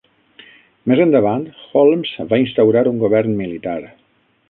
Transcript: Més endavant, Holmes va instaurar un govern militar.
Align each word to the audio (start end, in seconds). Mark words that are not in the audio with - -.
Més 0.91 1.01
endavant, 1.03 1.45
Holmes 1.81 2.17
va 2.35 2.43
instaurar 2.47 2.85
un 2.95 3.01
govern 3.07 3.41
militar. 3.45 3.81